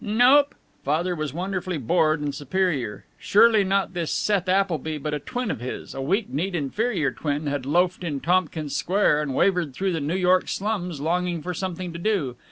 [0.03, 3.05] "Nope." Father was wonderfully bored and superior.
[3.19, 7.45] Surely not this Seth Appleby but a twin of his, a weak kneed inferior twin,
[7.45, 11.93] had loafed in Tompkins Square and wavered through the New York slums, longing for something
[11.93, 12.35] to do.